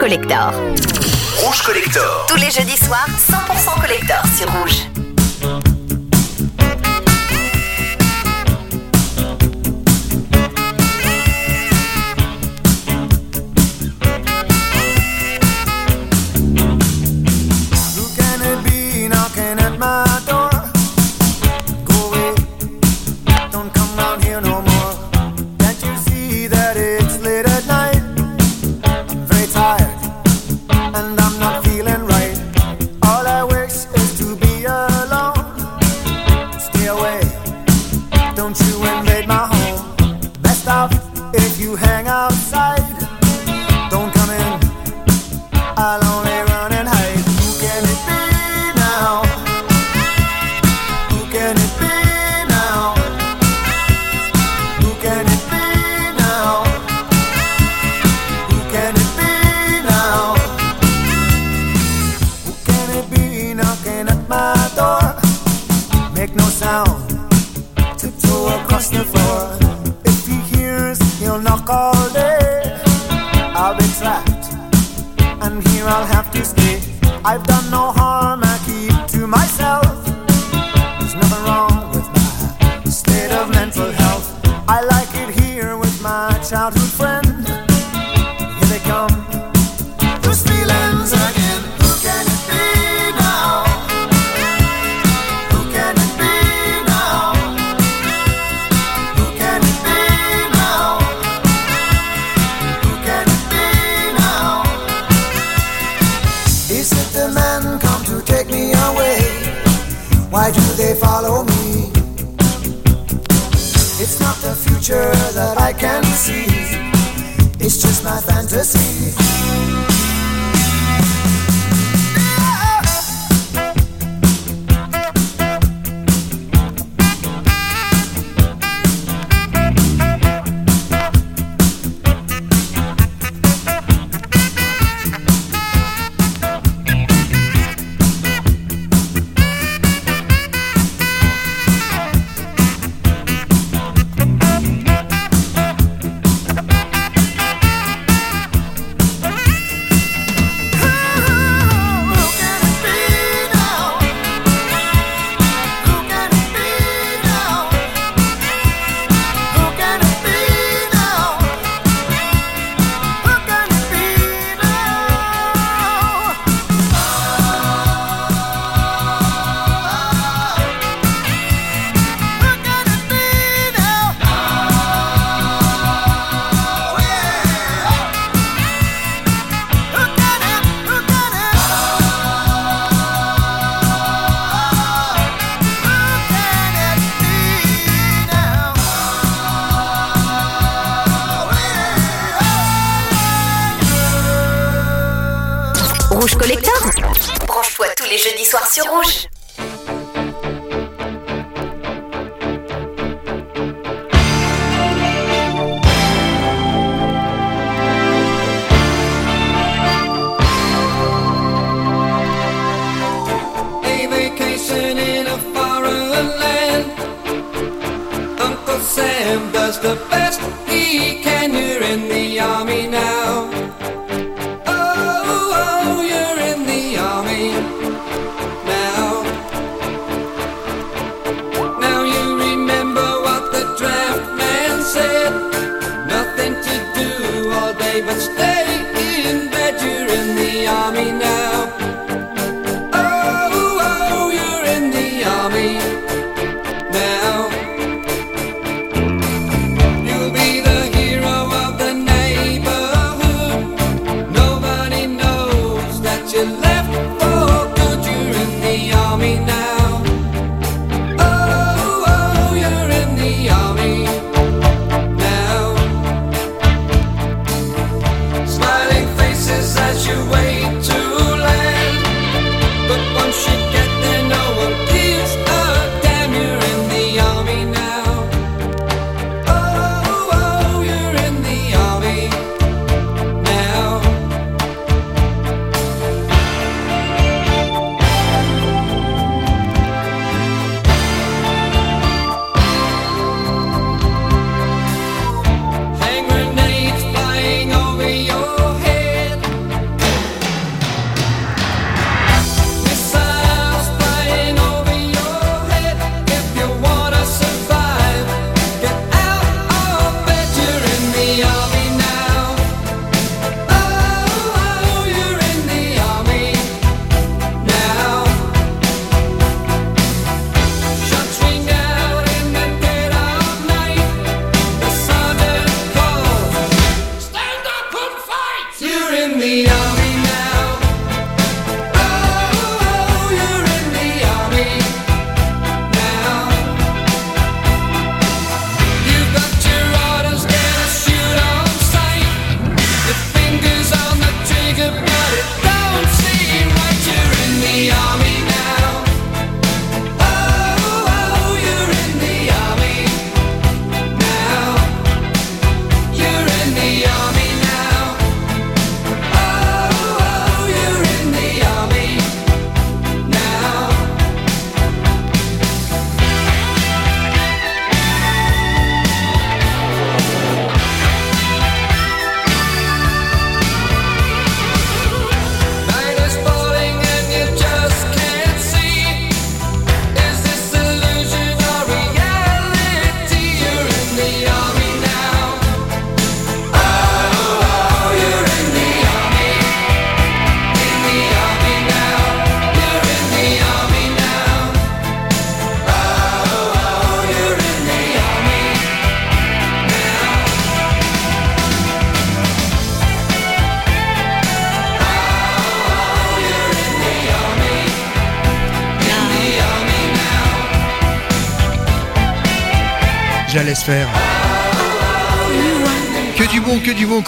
Collector. 0.00 0.50
Rouge 1.44 1.62
Collector. 1.62 2.24
Tous 2.26 2.36
les 2.36 2.50
jeudis 2.50 2.78
soirs, 2.78 3.06
100% 3.30 3.80
collector 3.82 4.22
sur 4.34 4.50
Rouge. 4.50 4.89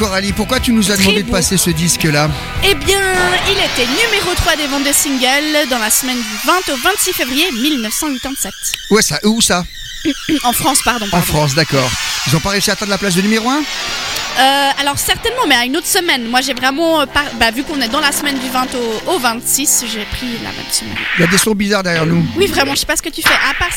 Coralie. 0.02 0.32
Pourquoi 0.32 0.58
tu 0.58 0.72
nous 0.72 0.90
as 0.90 0.96
demandé 0.96 1.22
de 1.22 1.26
beau. 1.28 1.32
passer 1.32 1.56
ce 1.56 1.70
disque-là 1.70 2.28
Eh 2.64 2.74
bien, 2.74 3.00
il 3.46 3.52
était 3.52 3.86
numéro 3.88 4.34
3 4.34 4.56
des 4.56 4.66
ventes 4.66 4.82
de 4.84 4.92
singles 4.92 5.68
dans 5.70 5.78
la 5.78 5.90
semaine 5.90 6.16
du 6.16 6.46
20 6.46 6.72
au 6.74 6.76
26 6.76 7.12
février 7.12 7.44
1987. 7.52 8.52
Ouais, 8.90 9.00
ça, 9.00 9.20
où 9.22 9.40
ça 9.40 9.64
En 10.44 10.52
France, 10.52 10.80
pardon. 10.84 11.06
En. 11.12 11.22
France, 11.22 11.54
d'accord. 11.54 11.88
Ils 12.26 12.34
ont 12.34 12.40
pas 12.40 12.50
réussi 12.50 12.70
à 12.70 12.72
atteindre 12.72 12.90
la 12.90 12.98
place 12.98 13.14
de 13.14 13.22
numéro 13.22 13.48
1 13.48 13.58
Euh, 13.58 14.70
alors 14.80 14.98
certainement, 14.98 15.46
mais 15.46 15.54
à 15.54 15.64
une 15.66 15.76
autre 15.76 15.86
semaine. 15.86 16.24
Moi, 16.26 16.40
j'ai 16.40 16.54
vraiment, 16.54 17.02
euh, 17.02 17.06
par- 17.06 17.32
bah, 17.38 17.52
vu 17.52 17.62
qu'on 17.62 17.80
est 17.80 17.88
dans 17.88 18.00
la 18.00 18.10
semaine 18.10 18.38
du 18.40 18.48
20 18.50 18.66
au, 18.74 19.12
au 19.12 19.18
26, 19.20 19.84
j'ai 19.92 20.04
pris 20.06 20.32
la 20.42 20.50
même 20.50 20.70
semaine. 20.72 20.96
Il 21.18 21.20
y 21.20 21.24
a 21.24 21.28
des 21.28 21.38
sons 21.38 21.54
bizarres 21.54 21.84
derrière 21.84 22.06
nous. 22.06 22.26
Oui, 22.36 22.46
vraiment, 22.48 22.74
je 22.74 22.80
sais 22.80 22.86
pas 22.86 22.96
ce 22.96 23.02
que 23.02 23.10
tu 23.10 23.22
fais. 23.22 23.28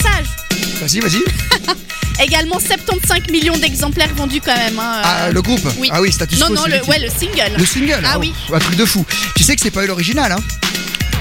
Ça, 0.01 0.09
je- 0.23 0.79
Vas-y, 0.79 0.99
vas-y. 1.01 1.19
également 2.21 2.59
75 2.59 3.29
millions 3.31 3.57
d'exemplaires 3.57 4.13
vendus 4.15 4.41
quand 4.43 4.55
même. 4.55 4.79
hein. 4.79 5.01
Ah, 5.03 5.29
le 5.31 5.41
groupe 5.41 5.61
Oui. 5.77 5.89
Ah 5.91 6.01
oui, 6.01 6.11
status 6.11 6.39
Non, 6.39 6.47
quo, 6.47 6.55
non, 6.55 6.65
le, 6.65 6.83
ouais, 6.89 6.99
le 6.99 7.09
single. 7.09 7.55
Le 7.57 7.65
single 7.65 8.01
Ah 8.05 8.13
oh, 8.15 8.19
oui, 8.19 8.33
Un 8.53 8.59
truc 8.59 8.75
de 8.75 8.85
fou. 8.85 9.05
Tu 9.35 9.43
sais 9.43 9.55
que 9.55 9.61
c'est 9.61 9.71
pas 9.71 9.83
eu 9.83 9.87
l'original, 9.87 10.31
hein 10.31 10.39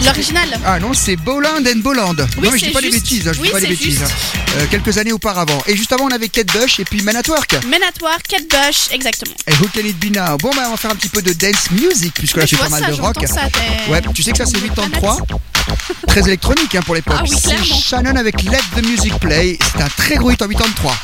l'original. 0.05 0.49
Ah 0.65 0.79
non, 0.81 0.93
c'est 0.95 1.17
Boland 1.17 1.65
and 1.67 1.79
Boland. 1.79 2.15
Oui, 2.39 2.45
non, 2.45 2.51
mais 2.53 2.59
je 2.59 2.65
dis 2.67 2.71
pas 2.71 2.81
des 2.81 2.91
bêtises. 2.91 3.29
hein, 3.29 3.33
je 3.35 3.39
dis 3.39 3.43
Oui, 3.45 3.51
pas 3.51 3.61
des 3.61 3.67
c'est 3.67 3.71
bêtises. 3.73 3.99
juste. 4.01 4.03
hein. 4.05 4.41
Euh, 4.59 4.67
quelques 4.71 4.99
années 4.99 5.13
auparavant. 5.13 5.63
Et 5.67 5.77
juste 5.77 5.93
avant, 5.93 6.05
on 6.05 6.11
avait 6.11 6.29
Kate 6.29 6.47
Bush 6.53 6.79
et 6.81 6.85
puis 6.85 7.03
Man 7.03 7.17
at 7.17 7.29
Work. 7.29 7.55
Men 7.67 7.81
at 7.83 8.01
Work, 8.03 8.23
Kate 8.29 8.49
Bush, 8.49 8.89
exactement. 8.93 9.35
Et 9.49 9.53
Who 9.55 9.69
Can 9.75 9.81
It 9.87 9.99
Be 9.99 10.15
Now? 10.17 10.37
Bon, 10.39 10.51
bah, 10.55 10.65
on 10.69 10.71
va 10.73 10.77
faire 10.77 10.91
un 10.93 10.97
petit 10.97 11.09
peu 11.09 11.23
de 11.23 11.33
dance 11.33 11.71
music, 11.73 12.15
puisque 12.15 12.37
là, 12.37 12.43
Mais 12.45 12.49
c'est 12.49 12.57
je 12.57 12.63
pas 12.63 12.69
vois 12.69 12.79
mal 12.81 12.91
ça, 12.91 12.97
de 12.97 13.01
rock. 13.03 13.15
j'entends 13.21 13.35
ça, 13.35 13.49
t'es- 13.51 13.91
Ouais, 13.91 14.01
tu 14.15 14.23
sais 14.23 14.31
que 14.33 14.39
ça, 14.39 14.47
c'est 14.47 14.61
83. 14.61 15.19
Très 16.07 16.21
électronique 16.23 16.75
hein, 16.75 16.81
pour 16.85 16.95
l'époque. 16.95 17.17
Ah 17.19 17.23
oui, 17.25 17.31
c'est 17.35 17.49
clairement. 17.55 17.81
Shannon 17.81 18.17
avec 18.17 18.43
Let 18.43 18.59
the 18.77 18.87
Music 18.87 19.15
Play. 19.19 19.59
C'est 19.77 19.83
un 19.83 19.89
très 19.89 20.17
gros 20.17 20.31
hit 20.31 20.41
en 20.43 20.49
83. 20.49 20.95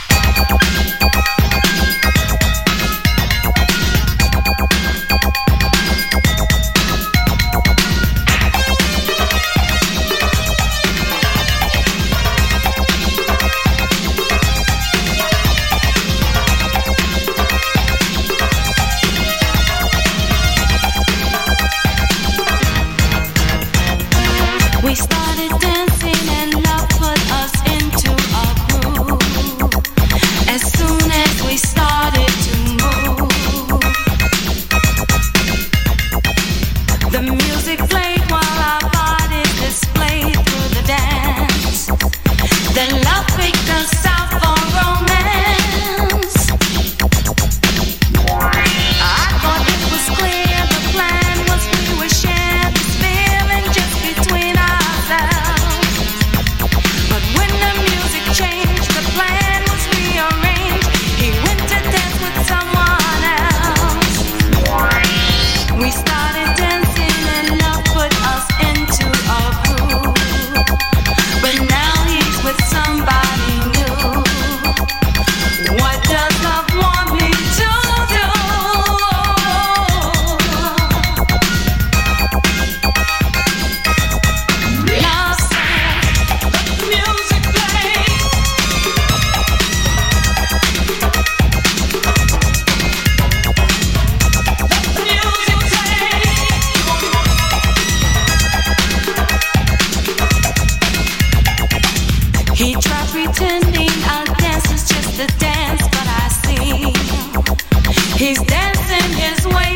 Dancing 109.01 109.19
his 109.19 109.47
way 109.47 109.70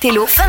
Coralie 0.00 0.39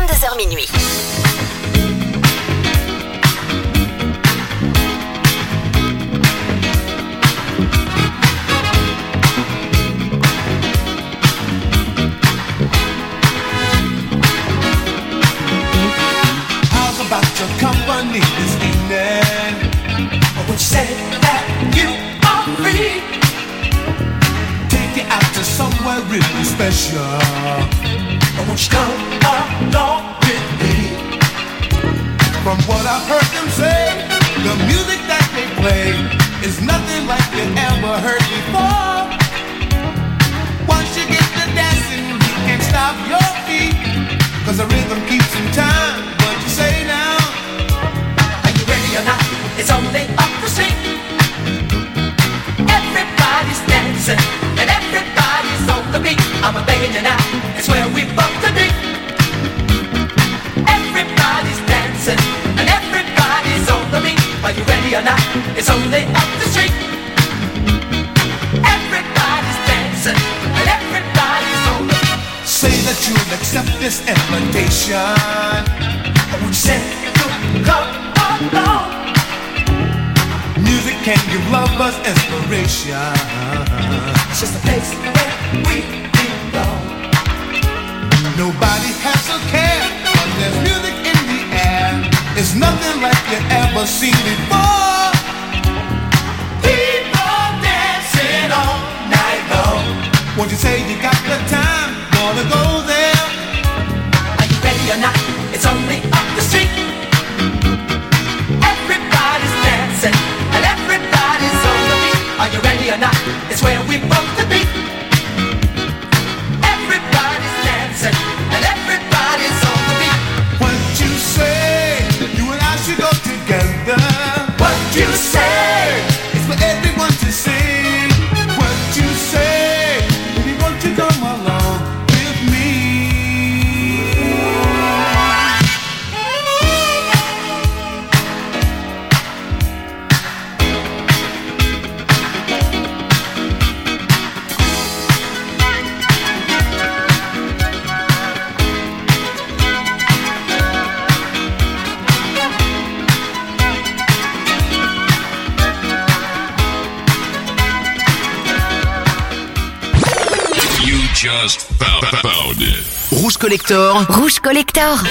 Rouge 163.10 163.36
Collector. 163.36 164.06
Rouge 164.08 164.38
Collector. 164.38 165.02